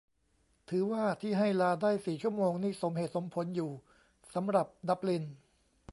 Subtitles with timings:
[0.69, 3.71] ถือว่าที่ให้ลาได้สี่ชั่วโมง นี่สมเหตุสมผลอยู่
[4.33, 5.23] สำหรับดับลิน